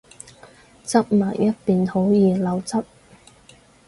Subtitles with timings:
[0.83, 2.83] 側埋一邊好易漏汁